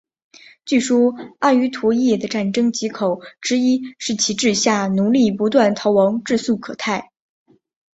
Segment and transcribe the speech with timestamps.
[0.65, 7.11] 据说阿瑜陀耶的战争藉口之一是其治下奴隶不断逃亡至素可泰。